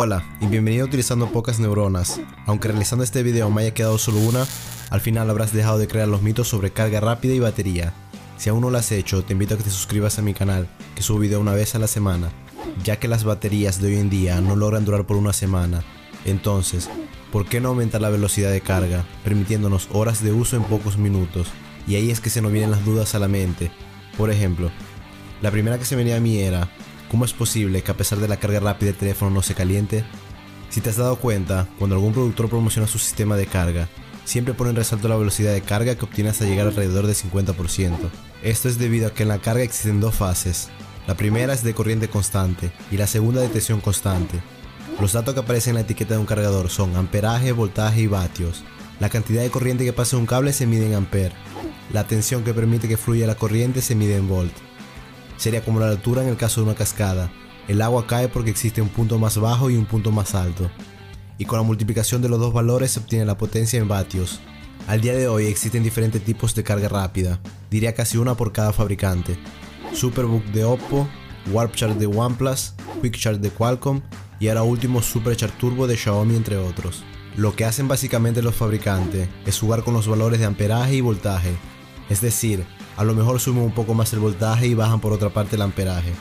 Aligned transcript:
Hola 0.00 0.22
y 0.40 0.46
bienvenido 0.46 0.84
a 0.84 0.86
utilizando 0.86 1.32
pocas 1.32 1.58
neuronas. 1.58 2.20
Aunque 2.46 2.68
realizando 2.68 3.02
este 3.02 3.24
video 3.24 3.50
me 3.50 3.62
haya 3.62 3.74
quedado 3.74 3.98
solo 3.98 4.20
una, 4.20 4.46
al 4.90 5.00
final 5.00 5.28
habrás 5.28 5.52
dejado 5.52 5.76
de 5.76 5.88
crear 5.88 6.06
los 6.06 6.22
mitos 6.22 6.46
sobre 6.46 6.70
carga 6.70 7.00
rápida 7.00 7.34
y 7.34 7.40
batería. 7.40 7.92
Si 8.36 8.48
aún 8.48 8.60
no 8.60 8.70
lo 8.70 8.78
has 8.78 8.92
hecho, 8.92 9.24
te 9.24 9.32
invito 9.32 9.54
a 9.54 9.56
que 9.56 9.64
te 9.64 9.70
suscribas 9.70 10.16
a 10.20 10.22
mi 10.22 10.34
canal, 10.34 10.68
que 10.94 11.02
subo 11.02 11.18
video 11.18 11.40
una 11.40 11.52
vez 11.52 11.74
a 11.74 11.80
la 11.80 11.88
semana, 11.88 12.30
ya 12.84 13.00
que 13.00 13.08
las 13.08 13.24
baterías 13.24 13.80
de 13.80 13.88
hoy 13.88 13.96
en 13.96 14.08
día 14.08 14.40
no 14.40 14.54
logran 14.54 14.84
durar 14.84 15.04
por 15.04 15.16
una 15.16 15.32
semana. 15.32 15.82
Entonces, 16.24 16.88
¿por 17.32 17.46
qué 17.46 17.60
no 17.60 17.70
aumentar 17.70 18.00
la 18.00 18.10
velocidad 18.10 18.52
de 18.52 18.60
carga, 18.60 19.04
permitiéndonos 19.24 19.88
horas 19.90 20.22
de 20.22 20.30
uso 20.32 20.54
en 20.54 20.62
pocos 20.62 20.96
minutos? 20.96 21.48
Y 21.88 21.96
ahí 21.96 22.12
es 22.12 22.20
que 22.20 22.30
se 22.30 22.40
nos 22.40 22.52
vienen 22.52 22.70
las 22.70 22.84
dudas 22.84 23.16
a 23.16 23.18
la 23.18 23.26
mente. 23.26 23.72
Por 24.16 24.30
ejemplo, 24.30 24.70
la 25.42 25.50
primera 25.50 25.76
que 25.76 25.84
se 25.84 25.96
venía 25.96 26.18
a 26.18 26.20
mí 26.20 26.38
era, 26.38 26.70
¿cómo 27.10 27.24
es 27.24 27.32
posible 27.32 27.82
que 27.82 27.90
a 27.90 27.96
pesar 27.96 28.18
de 28.18 28.28
la 28.28 28.38
carga 28.38 28.60
rápida 28.60 28.90
el 28.90 28.96
teléfono 28.96 29.30
no 29.30 29.42
se 29.42 29.54
caliente? 29.54 30.04
Si 30.70 30.80
te 30.80 30.90
has 30.90 30.96
dado 30.96 31.16
cuenta, 31.16 31.66
cuando 31.78 31.96
algún 31.96 32.12
productor 32.12 32.48
promociona 32.48 32.86
su 32.86 32.98
sistema 32.98 33.36
de 33.36 33.46
carga, 33.46 33.88
siempre 34.24 34.54
pone 34.54 34.70
en 34.70 34.76
resalto 34.76 35.08
la 35.08 35.16
velocidad 35.16 35.52
de 35.52 35.62
carga 35.62 35.94
que 35.94 36.04
obtiene 36.04 36.30
hasta 36.30 36.44
llegar 36.44 36.66
alrededor 36.66 37.06
del 37.06 37.16
50%. 37.16 37.96
Esto 38.42 38.68
es 38.68 38.78
debido 38.78 39.08
a 39.08 39.14
que 39.14 39.22
en 39.22 39.30
la 39.30 39.38
carga 39.38 39.62
existen 39.62 40.00
dos 40.00 40.14
fases. 40.14 40.68
La 41.06 41.16
primera 41.16 41.54
es 41.54 41.62
de 41.62 41.72
corriente 41.72 42.08
constante 42.08 42.70
y 42.90 42.98
la 42.98 43.06
segunda 43.06 43.40
de 43.40 43.48
tensión 43.48 43.80
constante. 43.80 44.40
Los 45.00 45.14
datos 45.14 45.32
que 45.32 45.40
aparecen 45.40 45.70
en 45.70 45.74
la 45.76 45.80
etiqueta 45.80 46.14
de 46.14 46.20
un 46.20 46.26
cargador 46.26 46.68
son 46.68 46.94
amperaje, 46.96 47.52
voltaje 47.52 48.02
y 48.02 48.06
vatios. 48.06 48.64
La 49.00 49.08
cantidad 49.08 49.42
de 49.42 49.50
corriente 49.50 49.84
que 49.84 49.92
pasa 49.92 50.16
en 50.16 50.20
un 50.20 50.26
cable 50.26 50.52
se 50.52 50.66
mide 50.66 50.86
en 50.86 50.94
amper. 50.94 51.32
La 51.92 52.04
tensión 52.04 52.44
que 52.44 52.52
permite 52.52 52.88
que 52.88 52.96
fluya 52.96 53.26
la 53.26 53.36
corriente 53.36 53.80
se 53.80 53.94
mide 53.94 54.16
en 54.16 54.28
volt. 54.28 54.52
Sería 55.38 55.64
como 55.64 55.80
la 55.80 55.88
altura 55.88 56.22
en 56.22 56.28
el 56.28 56.36
caso 56.36 56.60
de 56.60 56.66
una 56.66 56.74
cascada. 56.74 57.32
El 57.68 57.80
agua 57.80 58.06
cae 58.06 58.28
porque 58.28 58.50
existe 58.50 58.82
un 58.82 58.88
punto 58.88 59.18
más 59.18 59.38
bajo 59.38 59.70
y 59.70 59.76
un 59.76 59.86
punto 59.86 60.10
más 60.10 60.34
alto. 60.34 60.70
Y 61.38 61.44
con 61.44 61.58
la 61.58 61.64
multiplicación 61.64 62.20
de 62.20 62.28
los 62.28 62.40
dos 62.40 62.52
valores 62.52 62.90
se 62.90 63.00
obtiene 63.00 63.24
la 63.24 63.38
potencia 63.38 63.78
en 63.78 63.88
vatios. 63.88 64.40
Al 64.88 65.00
día 65.00 65.14
de 65.14 65.28
hoy 65.28 65.46
existen 65.46 65.82
diferentes 65.82 66.22
tipos 66.24 66.54
de 66.54 66.64
carga 66.64 66.88
rápida, 66.88 67.40
diría 67.70 67.94
casi 67.94 68.18
una 68.18 68.34
por 68.34 68.52
cada 68.52 68.72
fabricante. 68.72 69.38
Superbook 69.92 70.44
de 70.46 70.64
Oppo, 70.64 71.08
Warp 71.52 71.74
Charge 71.74 71.98
de 71.98 72.06
OnePlus, 72.06 72.74
Quick 73.02 73.16
Charge 73.16 73.40
de 73.40 73.50
Qualcomm 73.50 74.00
y 74.40 74.48
ahora 74.48 74.62
último 74.62 75.02
Supercharge 75.02 75.56
Turbo 75.58 75.86
de 75.86 75.96
Xiaomi 75.96 76.34
entre 76.34 76.56
otros. 76.56 77.04
Lo 77.36 77.54
que 77.54 77.64
hacen 77.64 77.86
básicamente 77.86 78.42
los 78.42 78.56
fabricantes 78.56 79.28
es 79.46 79.58
jugar 79.58 79.84
con 79.84 79.94
los 79.94 80.08
valores 80.08 80.40
de 80.40 80.46
amperaje 80.46 80.96
y 80.96 81.00
voltaje, 81.00 81.54
es 82.08 82.20
decir, 82.20 82.64
a 82.98 83.04
lo 83.04 83.14
mejor 83.14 83.38
suben 83.38 83.62
un 83.62 83.70
poco 83.70 83.94
más 83.94 84.12
el 84.12 84.18
voltaje 84.18 84.66
y 84.66 84.74
bajan 84.74 85.00
por 85.00 85.12
otra 85.12 85.30
parte 85.30 85.54
el 85.54 85.62
amperaje. 85.62 86.12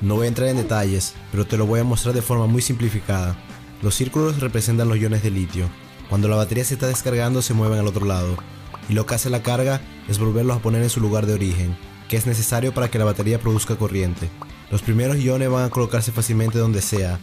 No 0.00 0.16
voy 0.16 0.24
a 0.24 0.28
entrar 0.28 0.48
en 0.48 0.56
detalles, 0.56 1.14
pero 1.30 1.46
te 1.46 1.56
lo 1.56 1.64
voy 1.64 1.78
a 1.78 1.84
mostrar 1.84 2.12
de 2.12 2.22
forma 2.22 2.48
muy 2.48 2.60
simplificada. 2.60 3.38
Los 3.82 3.94
círculos 3.94 4.40
representan 4.40 4.88
los 4.88 4.98
iones 4.98 5.22
de 5.22 5.30
litio. 5.30 5.70
Cuando 6.10 6.26
la 6.26 6.34
batería 6.34 6.64
se 6.64 6.74
está 6.74 6.88
descargando 6.88 7.40
se 7.40 7.54
mueven 7.54 7.78
al 7.78 7.86
otro 7.86 8.04
lado, 8.04 8.36
y 8.88 8.94
lo 8.94 9.06
que 9.06 9.14
hace 9.14 9.30
la 9.30 9.44
carga 9.44 9.80
es 10.08 10.18
volverlos 10.18 10.56
a 10.56 10.60
poner 10.60 10.82
en 10.82 10.90
su 10.90 11.00
lugar 11.00 11.24
de 11.26 11.34
origen, 11.34 11.76
que 12.08 12.16
es 12.16 12.26
necesario 12.26 12.74
para 12.74 12.90
que 12.90 12.98
la 12.98 13.04
batería 13.04 13.38
produzca 13.38 13.76
corriente. 13.76 14.28
Los 14.72 14.82
primeros 14.82 15.18
iones 15.18 15.48
van 15.48 15.64
a 15.64 15.70
colocarse 15.70 16.10
fácilmente 16.10 16.58
donde 16.58 16.82
sea, 16.82 17.20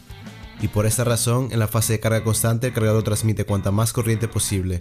y 0.61 0.69
por 0.69 0.85
esta 0.85 1.03
razón 1.03 1.49
en 1.51 1.59
la 1.59 1.67
fase 1.67 1.93
de 1.93 1.99
carga 1.99 2.23
constante 2.23 2.67
el 2.67 2.73
cargador 2.73 3.03
transmite 3.03 3.43
cuanta 3.43 3.71
más 3.71 3.91
corriente 3.91 4.29
posible, 4.29 4.79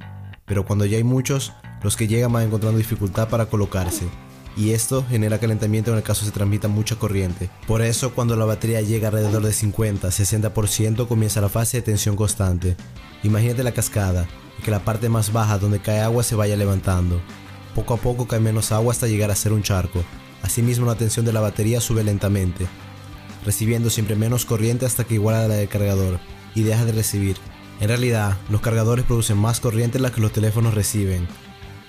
pero 0.51 0.65
cuando 0.65 0.85
ya 0.85 0.97
hay 0.97 1.05
muchos, 1.05 1.53
los 1.81 1.97
que 1.97 2.09
llegan 2.09 2.33
van 2.33 2.43
encontrando 2.43 2.77
dificultad 2.77 3.29
para 3.29 3.47
colocarse, 3.47 4.09
y 4.57 4.73
esto 4.73 5.07
genera 5.09 5.39
calentamiento 5.39 5.93
en 5.93 5.99
el 5.99 6.03
caso 6.03 6.25
se 6.25 6.33
transmita 6.33 6.67
mucha 6.67 6.97
corriente. 6.97 7.49
Por 7.69 7.83
eso 7.83 8.13
cuando 8.15 8.35
la 8.35 8.47
batería 8.47 8.81
llega 8.81 9.07
alrededor 9.07 9.45
de 9.45 9.53
50-60% 9.53 11.07
comienza 11.07 11.41
la 11.41 11.49
fase 11.49 11.77
de 11.77 11.83
tensión 11.83 12.17
constante. 12.17 12.77
Imagínate 13.23 13.63
la 13.63 13.71
cascada 13.71 14.27
y 14.59 14.63
que 14.63 14.73
la 14.73 14.85
parte 14.85 15.09
más 15.09 15.33
baja 15.33 15.57
donde 15.57 15.79
cae 15.79 16.01
agua 16.01 16.25
se 16.25 16.35
vaya 16.35 16.57
levantando. 16.57 17.21
Poco 17.77 17.95
a 17.95 17.99
poco 17.99 18.27
cae 18.27 18.41
menos 18.41 18.73
agua 18.73 18.91
hasta 18.91 19.07
llegar 19.07 19.31
a 19.31 19.37
ser 19.37 19.53
un 19.53 19.63
charco. 19.63 20.03
Asimismo 20.43 20.85
la 20.85 20.97
tensión 20.97 21.25
de 21.25 21.33
la 21.33 21.41
batería 21.41 21.81
sube 21.81 22.03
lentamente, 22.03 22.67
recibiendo 23.45 23.89
siempre 23.89 24.17
menos 24.17 24.47
corriente 24.47 24.85
hasta 24.85 25.05
que 25.05 25.15
iguala 25.15 25.45
a 25.45 25.49
la 25.49 25.55
del 25.55 25.69
cargador 25.69 26.19
y 26.57 26.63
deja 26.63 26.85
de 26.85 26.91
recibir. 26.91 27.37
En 27.81 27.89
realidad, 27.89 28.37
los 28.51 28.61
cargadores 28.61 29.07
producen 29.07 29.39
más 29.39 29.59
corriente 29.59 29.99
de 29.99 30.03
la 30.03 30.13
que 30.13 30.21
los 30.21 30.33
teléfonos 30.33 30.75
reciben. 30.75 31.27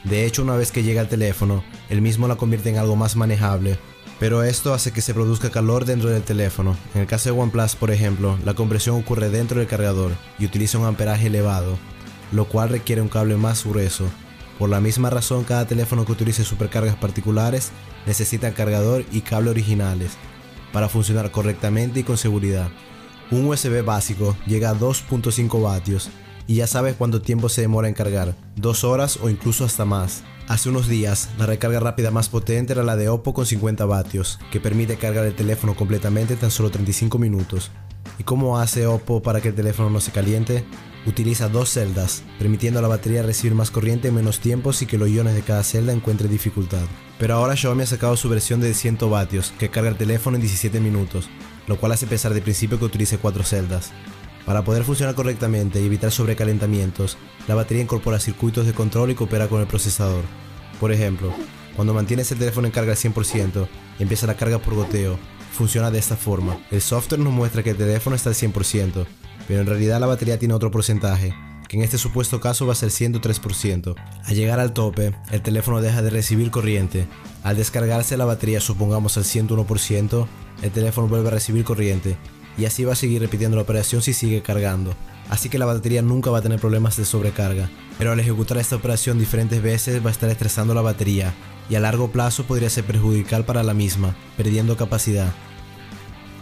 De 0.05 0.25
hecho, 0.25 0.41
una 0.41 0.55
vez 0.55 0.71
que 0.71 0.83
llega 0.83 1.01
al 1.01 1.09
teléfono, 1.09 1.63
el 1.89 2.01
mismo 2.01 2.27
la 2.27 2.37
convierte 2.37 2.69
en 2.69 2.77
algo 2.77 2.95
más 2.95 3.17
manejable, 3.17 3.77
pero 4.17 4.43
esto 4.43 4.73
hace 4.73 4.91
que 4.91 5.01
se 5.01 5.13
produzca 5.13 5.49
calor 5.49 5.83
dentro 5.83 6.09
del 6.09 6.23
teléfono. 6.23 6.77
En 6.95 7.01
el 7.01 7.07
caso 7.07 7.31
de 7.31 7.39
OnePlus, 7.39 7.75
por 7.75 7.91
ejemplo, 7.91 8.37
la 8.45 8.53
compresión 8.53 8.95
ocurre 8.95 9.29
dentro 9.29 9.59
del 9.59 9.67
cargador 9.67 10.13
y 10.39 10.45
utiliza 10.45 10.77
un 10.77 10.85
amperaje 10.85 11.27
elevado, 11.27 11.77
lo 12.31 12.45
cual 12.45 12.69
requiere 12.69 13.01
un 13.01 13.09
cable 13.09 13.35
más 13.35 13.65
grueso. 13.65 14.05
Por 14.57 14.69
la 14.69 14.79
misma 14.79 15.09
razón, 15.09 15.43
cada 15.43 15.65
teléfono 15.67 16.05
que 16.05 16.13
utilice 16.13 16.45
supercargas 16.45 16.95
particulares 16.95 17.71
necesita 18.05 18.53
cargador 18.53 19.03
y 19.11 19.21
cable 19.21 19.49
originales 19.49 20.11
para 20.71 20.87
funcionar 20.87 21.31
correctamente 21.31 21.99
y 21.99 22.03
con 22.03 22.17
seguridad. 22.17 22.69
Un 23.31 23.45
USB 23.45 23.81
básico 23.81 24.35
llega 24.45 24.71
a 24.71 24.75
2.5 24.75 25.63
vatios 25.63 26.09
y 26.47 26.55
ya 26.55 26.67
sabes 26.67 26.95
cuánto 26.97 27.21
tiempo 27.21 27.47
se 27.47 27.61
demora 27.61 27.87
en 27.87 27.93
cargar, 27.93 28.35
2 28.57 28.83
horas 28.83 29.17
o 29.21 29.29
incluso 29.29 29.63
hasta 29.63 29.85
más. 29.85 30.23
Hace 30.49 30.67
unos 30.67 30.89
días, 30.89 31.29
la 31.37 31.45
recarga 31.45 31.79
rápida 31.79 32.11
más 32.11 32.27
potente 32.27 32.73
era 32.73 32.83
la 32.83 32.97
de 32.97 33.07
Oppo 33.07 33.33
con 33.33 33.45
50 33.45 33.85
vatios, 33.85 34.37
que 34.51 34.59
permite 34.59 34.97
cargar 34.97 35.25
el 35.25 35.33
teléfono 35.33 35.77
completamente 35.77 36.33
en 36.33 36.39
tan 36.41 36.51
solo 36.51 36.71
35 36.71 37.17
minutos. 37.19 37.71
¿Y 38.19 38.23
cómo 38.23 38.59
hace 38.59 38.85
Oppo 38.85 39.21
para 39.21 39.39
que 39.39 39.47
el 39.47 39.55
teléfono 39.55 39.89
no 39.89 40.01
se 40.01 40.11
caliente? 40.11 40.65
Utiliza 41.05 41.47
dos 41.47 41.69
celdas, 41.69 42.23
permitiendo 42.37 42.79
a 42.79 42.81
la 42.81 42.89
batería 42.89 43.23
recibir 43.23 43.55
más 43.55 43.71
corriente 43.71 44.09
en 44.09 44.15
menos 44.15 44.39
tiempo 44.39 44.71
y 44.77 44.85
que 44.85 44.97
los 44.97 45.07
iones 45.07 45.35
de 45.35 45.41
cada 45.41 45.63
celda 45.63 45.93
encuentren 45.93 46.29
dificultad. 46.29 46.83
Pero 47.17 47.35
ahora 47.35 47.55
Xiaomi 47.55 47.83
ha 47.83 47.87
sacado 47.87 48.17
su 48.17 48.27
versión 48.27 48.59
de 48.59 48.73
100 48.73 49.09
vatios, 49.09 49.53
que 49.57 49.69
carga 49.69 49.89
el 49.89 49.95
teléfono 49.95 50.35
en 50.35 50.41
17 50.41 50.81
minutos, 50.81 51.29
lo 51.67 51.77
cual 51.77 51.91
hace 51.91 52.07
pensar 52.07 52.33
de 52.33 52.41
principio 52.41 52.79
que 52.79 52.85
utilice 52.85 53.17
cuatro 53.17 53.43
celdas. 53.43 53.91
Para 54.45 54.63
poder 54.63 54.83
funcionar 54.83 55.15
correctamente 55.15 55.81
y 55.81 55.85
evitar 55.85 56.11
sobrecalentamientos, 56.11 57.17
la 57.47 57.55
batería 57.55 57.83
incorpora 57.83 58.19
circuitos 58.19 58.65
de 58.65 58.73
control 58.73 59.11
y 59.11 59.15
coopera 59.15 59.47
con 59.47 59.61
el 59.61 59.67
procesador. 59.67 60.23
Por 60.79 60.91
ejemplo, 60.91 61.33
cuando 61.75 61.93
mantienes 61.93 62.31
el 62.31 62.39
teléfono 62.39 62.67
en 62.67 62.73
carga 62.73 62.91
al 62.91 62.97
100% 62.97 63.67
y 63.99 64.03
empieza 64.03 64.27
la 64.27 64.35
carga 64.35 64.59
por 64.59 64.73
goteo, 64.73 65.19
funciona 65.51 65.91
de 65.91 65.99
esta 65.99 66.17
forma. 66.17 66.57
El 66.71 66.81
software 66.81 67.21
nos 67.21 67.33
muestra 67.33 67.63
que 67.63 67.71
el 67.71 67.77
teléfono 67.77 68.15
está 68.15 68.29
al 68.29 68.35
100%, 68.35 69.05
pero 69.47 69.61
en 69.61 69.67
realidad 69.67 69.99
la 69.99 70.07
batería 70.07 70.39
tiene 70.39 70.53
otro 70.53 70.71
porcentaje, 70.71 71.33
que 71.71 71.77
en 71.77 71.83
este 71.83 71.97
supuesto 71.97 72.41
caso 72.41 72.67
va 72.67 72.73
a 72.73 72.75
ser 72.75 72.89
103%. 72.89 73.95
Al 74.25 74.35
llegar 74.35 74.59
al 74.59 74.73
tope, 74.73 75.13
el 75.31 75.41
teléfono 75.41 75.79
deja 75.79 76.01
de 76.01 76.09
recibir 76.09 76.51
corriente. 76.51 77.07
Al 77.43 77.55
descargarse 77.55 78.17
la 78.17 78.25
batería 78.25 78.59
supongamos 78.59 79.15
al 79.15 79.23
101%, 79.23 80.27
el 80.63 80.71
teléfono 80.71 81.07
vuelve 81.07 81.29
a 81.29 81.31
recibir 81.31 81.63
corriente 81.63 82.17
y 82.57 82.65
así 82.65 82.83
va 82.83 82.91
a 82.91 82.97
seguir 82.97 83.21
repitiendo 83.21 83.55
la 83.55 83.63
operación 83.63 84.01
si 84.01 84.11
sigue 84.11 84.41
cargando. 84.41 84.93
Así 85.29 85.47
que 85.47 85.57
la 85.57 85.65
batería 85.65 86.01
nunca 86.01 86.29
va 86.29 86.39
a 86.39 86.41
tener 86.41 86.59
problemas 86.59 86.97
de 86.97 87.05
sobrecarga, 87.05 87.69
pero 87.97 88.11
al 88.11 88.19
ejecutar 88.19 88.57
esta 88.57 88.75
operación 88.75 89.17
diferentes 89.17 89.61
veces 89.61 90.03
va 90.03 90.09
a 90.09 90.11
estar 90.11 90.29
estresando 90.29 90.73
la 90.73 90.81
batería 90.81 91.33
y 91.69 91.75
a 91.75 91.79
largo 91.79 92.11
plazo 92.11 92.43
podría 92.43 92.69
ser 92.69 92.83
perjudicial 92.83 93.45
para 93.45 93.63
la 93.63 93.73
misma, 93.73 94.13
perdiendo 94.35 94.75
capacidad. 94.75 95.31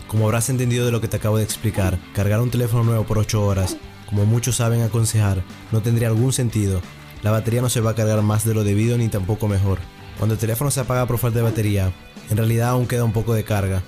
Como 0.07 0.25
habrás 0.25 0.50
entendido 0.50 0.88
de 0.88 0.91
lo 0.91 1.01
que 1.01 1.07
te 1.07 1.18
acabo 1.18 1.38
de 1.38 1.44
explicar, 1.44 2.00
cargar 2.16 2.41
un 2.41 2.50
teléfono 2.50 2.84
nuevo 2.84 3.03
por 3.03 3.19
8 3.19 3.45
horas, 3.45 3.78
como 4.09 4.25
muchos 4.25 4.56
saben 4.56 4.81
aconsejar, 4.81 5.44
no 5.72 5.81
tendría 5.81 6.08
algún 6.08 6.34
sentido. 6.34 6.81
La 7.22 7.31
batería 7.31 7.62
no 7.62 7.70
se 7.70 7.81
va 7.81 7.92
a 7.92 7.96
cargar 7.96 8.22
más 8.24 8.44
de 8.44 8.53
lo 8.53 8.64
debido 8.64 8.97
ni 8.97 9.08
tampoco 9.08 9.47
mejor. 9.47 9.78
Cuando 10.18 10.34
el 10.34 10.40
teléfono 10.40 10.72
se 10.72 10.80
apaga 10.80 11.06
por 11.06 11.20
falta 11.20 11.38
de 11.38 11.44
batería, 11.44 11.94
en 12.30 12.38
realidad 12.38 12.69
aún 12.69 12.88
queda 12.88 13.03
un 13.03 13.14
poco 13.14 13.34
de 13.34 13.44
carga, 13.44 13.84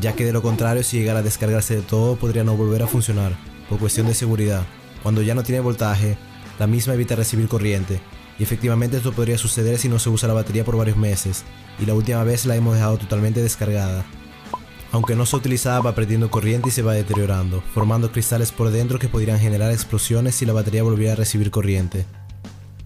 ya 0.00 0.12
que 0.12 0.24
de 0.24 0.32
lo 0.32 0.42
contrario 0.42 0.82
si 0.82 0.98
llegara 0.98 1.20
a 1.20 1.22
descargarse 1.22 1.76
de 1.76 1.82
todo 1.82 2.16
podría 2.16 2.44
no 2.44 2.56
volver 2.56 2.82
a 2.82 2.86
funcionar, 2.86 3.36
por 3.68 3.78
cuestión 3.78 4.06
de 4.06 4.14
seguridad. 4.14 4.62
Cuando 5.02 5.22
ya 5.22 5.34
no 5.34 5.42
tiene 5.42 5.60
voltaje, 5.60 6.16
la 6.58 6.66
misma 6.66 6.94
evita 6.94 7.16
recibir 7.16 7.48
corriente, 7.48 8.00
y 8.38 8.42
efectivamente 8.42 8.98
esto 8.98 9.12
podría 9.12 9.38
suceder 9.38 9.78
si 9.78 9.88
no 9.88 9.98
se 9.98 10.10
usa 10.10 10.28
la 10.28 10.34
batería 10.34 10.64
por 10.64 10.76
varios 10.76 10.96
meses, 10.96 11.44
y 11.78 11.86
la 11.86 11.94
última 11.94 12.22
vez 12.24 12.44
la 12.44 12.56
hemos 12.56 12.74
dejado 12.74 12.98
totalmente 12.98 13.42
descargada. 13.42 14.04
Aunque 14.92 15.16
no 15.16 15.24
se 15.24 15.36
utilizaba 15.36 15.80
va 15.80 15.94
perdiendo 15.94 16.30
corriente 16.30 16.68
y 16.68 16.72
se 16.72 16.82
va 16.82 16.92
deteriorando, 16.92 17.62
formando 17.74 18.12
cristales 18.12 18.52
por 18.52 18.70
dentro 18.70 18.98
que 18.98 19.08
podrían 19.08 19.38
generar 19.38 19.72
explosiones 19.72 20.34
si 20.34 20.44
la 20.44 20.52
batería 20.52 20.82
volviera 20.82 21.14
a 21.14 21.16
recibir 21.16 21.50
corriente. 21.50 22.04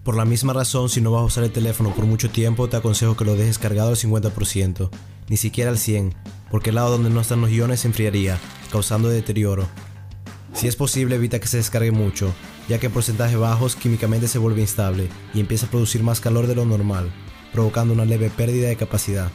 Por 0.05 0.15
la 0.15 0.23
misma 0.23 0.53
razón, 0.53 0.87
si 0.87 1.01
no 1.01 1.11
vas 1.11 1.21
a 1.21 1.25
usar 1.25 1.43
el 1.43 1.51
teléfono 1.51 1.93
por 1.93 2.05
mucho 2.05 2.29
tiempo, 2.29 2.69
te 2.69 2.77
aconsejo 2.77 3.17
que 3.17 3.25
lo 3.25 3.35
dejes 3.35 3.59
cargado 3.59 3.89
al 3.89 3.97
50%, 3.97 4.89
ni 5.27 5.35
siquiera 5.35 5.69
al 5.69 5.75
100%, 5.75 6.13
porque 6.49 6.69
el 6.69 6.75
lado 6.75 6.91
donde 6.91 7.09
no 7.09 7.19
están 7.19 7.41
los 7.41 7.51
iones 7.51 7.81
se 7.81 7.89
enfriaría, 7.89 8.39
causando 8.71 9.09
deterioro. 9.09 9.67
Si 10.53 10.65
es 10.65 10.77
posible, 10.77 11.15
evita 11.15 11.39
que 11.41 11.47
se 11.47 11.57
descargue 11.57 11.91
mucho, 11.91 12.33
ya 12.69 12.79
que 12.79 12.85
en 12.85 12.93
porcentajes 12.93 13.37
bajos 13.37 13.75
químicamente 13.75 14.29
se 14.29 14.39
vuelve 14.39 14.61
instable 14.61 15.09
y 15.33 15.41
empieza 15.41 15.65
a 15.65 15.69
producir 15.69 16.03
más 16.03 16.21
calor 16.21 16.47
de 16.47 16.55
lo 16.55 16.63
normal, 16.63 17.11
provocando 17.51 17.93
una 17.93 18.05
leve 18.05 18.29
pérdida 18.29 18.69
de 18.69 18.77
capacidad. 18.77 19.29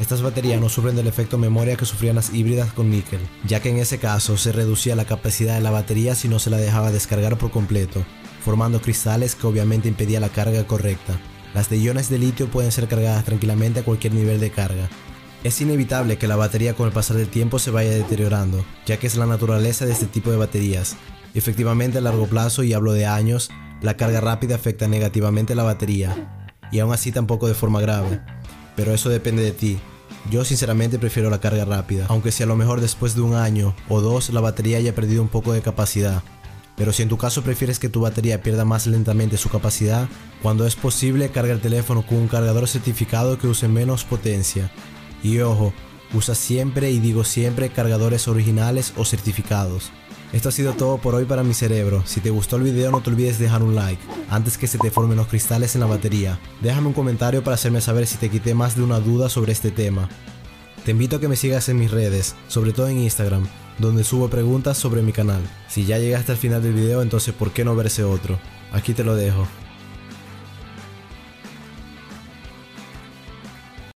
Estas 0.00 0.22
baterías 0.22 0.60
no 0.60 0.68
sufren 0.68 0.96
del 0.96 1.06
efecto 1.06 1.38
memoria 1.38 1.76
que 1.76 1.86
sufrían 1.86 2.16
las 2.16 2.34
híbridas 2.34 2.72
con 2.72 2.90
níquel, 2.90 3.20
ya 3.46 3.60
que 3.60 3.70
en 3.70 3.78
ese 3.78 3.98
caso 3.98 4.36
se 4.36 4.50
reducía 4.50 4.96
la 4.96 5.04
capacidad 5.04 5.54
de 5.54 5.60
la 5.60 5.70
batería 5.70 6.14
si 6.14 6.28
no 6.28 6.38
se 6.38 6.50
la 6.50 6.56
dejaba 6.56 6.90
descargar 6.90 7.38
por 7.38 7.52
completo, 7.52 8.04
formando 8.44 8.80
cristales 8.80 9.36
que 9.36 9.46
obviamente 9.46 9.88
impedía 9.88 10.18
la 10.18 10.30
carga 10.30 10.66
correcta. 10.66 11.18
Las 11.54 11.70
de 11.70 11.78
iones 11.78 12.10
de 12.10 12.18
litio 12.18 12.48
pueden 12.48 12.72
ser 12.72 12.88
cargadas 12.88 13.24
tranquilamente 13.24 13.80
a 13.80 13.84
cualquier 13.84 14.14
nivel 14.14 14.40
de 14.40 14.50
carga. 14.50 14.88
Es 15.44 15.60
inevitable 15.60 16.18
que 16.18 16.26
la 16.26 16.36
batería 16.36 16.74
con 16.74 16.86
el 16.86 16.92
pasar 16.92 17.16
del 17.16 17.28
tiempo 17.28 17.60
se 17.60 17.70
vaya 17.70 17.90
deteriorando, 17.90 18.64
ya 18.86 18.96
que 18.96 19.06
es 19.06 19.16
la 19.16 19.26
naturaleza 19.26 19.86
de 19.86 19.92
este 19.92 20.06
tipo 20.06 20.30
de 20.30 20.38
baterías. 20.38 20.96
Efectivamente 21.34 21.98
a 21.98 22.00
largo 22.00 22.26
plazo, 22.26 22.64
y 22.64 22.72
hablo 22.72 22.92
de 22.92 23.06
años, 23.06 23.50
la 23.80 23.96
carga 23.96 24.20
rápida 24.20 24.56
afecta 24.56 24.88
negativamente 24.88 25.54
la 25.54 25.62
batería, 25.62 26.50
y 26.72 26.80
aún 26.80 26.92
así 26.92 27.12
tampoco 27.12 27.46
de 27.46 27.54
forma 27.54 27.80
grave. 27.80 28.20
Pero 28.76 28.94
eso 28.94 29.08
depende 29.08 29.42
de 29.42 29.52
ti. 29.52 29.78
Yo 30.30 30.44
sinceramente 30.44 30.98
prefiero 30.98 31.30
la 31.30 31.40
carga 31.40 31.64
rápida, 31.64 32.06
aunque 32.08 32.32
si 32.32 32.42
a 32.42 32.46
lo 32.46 32.56
mejor 32.56 32.80
después 32.80 33.14
de 33.14 33.20
un 33.20 33.34
año 33.34 33.74
o 33.88 34.00
dos 34.00 34.30
la 34.30 34.40
batería 34.40 34.78
haya 34.78 34.94
perdido 34.94 35.22
un 35.22 35.28
poco 35.28 35.52
de 35.52 35.60
capacidad, 35.60 36.22
pero 36.76 36.92
si 36.92 37.02
en 37.02 37.08
tu 37.08 37.18
caso 37.18 37.42
prefieres 37.42 37.78
que 37.78 37.88
tu 37.88 38.00
batería 38.00 38.42
pierda 38.42 38.64
más 38.64 38.86
lentamente 38.86 39.36
su 39.36 39.48
capacidad, 39.48 40.08
cuando 40.42 40.66
es 40.66 40.74
posible 40.74 41.30
carga 41.30 41.52
el 41.52 41.60
teléfono 41.60 42.04
con 42.04 42.18
un 42.18 42.28
cargador 42.28 42.66
certificado 42.66 43.38
que 43.38 43.46
use 43.46 43.68
menos 43.68 44.04
potencia. 44.04 44.70
Y 45.22 45.38
ojo, 45.38 45.72
usa 46.12 46.34
siempre 46.34 46.90
y 46.90 46.98
digo 46.98 47.24
siempre 47.24 47.70
cargadores 47.70 48.26
originales 48.26 48.92
o 48.96 49.04
certificados. 49.04 49.92
Esto 50.34 50.48
ha 50.48 50.52
sido 50.52 50.72
todo 50.72 50.98
por 50.98 51.14
hoy 51.14 51.26
para 51.26 51.44
mi 51.44 51.54
cerebro. 51.54 52.02
Si 52.06 52.20
te 52.20 52.30
gustó 52.30 52.56
el 52.56 52.64
video 52.64 52.90
no 52.90 53.00
te 53.00 53.08
olvides 53.08 53.38
dejar 53.38 53.62
un 53.62 53.76
like 53.76 54.02
antes 54.28 54.58
que 54.58 54.66
se 54.66 54.78
te 54.78 54.90
formen 54.90 55.16
los 55.16 55.28
cristales 55.28 55.76
en 55.76 55.80
la 55.80 55.86
batería. 55.86 56.40
Déjame 56.60 56.88
un 56.88 56.92
comentario 56.92 57.44
para 57.44 57.54
hacerme 57.54 57.80
saber 57.80 58.04
si 58.08 58.16
te 58.16 58.28
quité 58.28 58.52
más 58.52 58.74
de 58.74 58.82
una 58.82 58.98
duda 58.98 59.28
sobre 59.28 59.52
este 59.52 59.70
tema. 59.70 60.08
Te 60.84 60.90
invito 60.90 61.16
a 61.16 61.20
que 61.20 61.28
me 61.28 61.36
sigas 61.36 61.68
en 61.68 61.78
mis 61.78 61.92
redes, 61.92 62.34
sobre 62.48 62.72
todo 62.72 62.88
en 62.88 62.98
Instagram, 62.98 63.46
donde 63.78 64.02
subo 64.02 64.28
preguntas 64.28 64.76
sobre 64.76 65.02
mi 65.02 65.12
canal. 65.12 65.40
Si 65.68 65.84
ya 65.84 66.00
llegaste 66.00 66.32
al 66.32 66.38
final 66.38 66.64
del 66.64 66.72
video, 66.72 67.00
entonces 67.00 67.32
¿por 67.32 67.52
qué 67.52 67.64
no 67.64 67.76
verse 67.76 68.02
otro? 68.02 68.36
Aquí 68.72 68.92
te 68.92 69.04
lo 69.04 69.14
dejo. 69.14 69.46